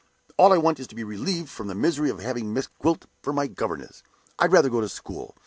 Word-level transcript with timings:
"All 0.35 0.51
I 0.51 0.57
want 0.57 0.79
is 0.79 0.87
to 0.87 0.95
be 0.95 1.03
relieved 1.03 1.49
from 1.49 1.67
the 1.67 1.75
misery 1.75 2.09
of 2.09 2.19
having 2.19 2.51
Miss 2.55 2.65
Gwilt 2.79 3.05
for 3.21 3.31
my 3.33 3.45
governess. 3.45 4.01
I'd 4.39 4.51
rather 4.51 4.69
go 4.71 4.81
to 4.81 4.89
school. 4.89 5.35